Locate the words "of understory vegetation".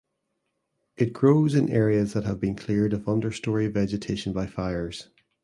2.93-4.33